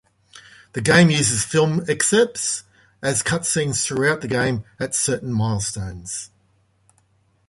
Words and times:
The 0.73 0.81
game 0.81 1.11
uses 1.11 1.45
film 1.45 1.85
excerpts 1.87 2.63
as 3.03 3.21
cut 3.21 3.45
scenes 3.45 3.85
throughout 3.85 4.21
the 4.21 4.27
game 4.27 4.63
at 4.79 4.95
certain 4.95 5.31
milestones. 5.31 6.31